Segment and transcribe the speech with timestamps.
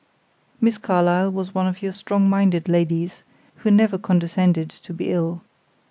[0.59, 3.21] Miss Carlyle was one of your strong minded ladies,
[3.57, 5.43] who never condescended to be ill.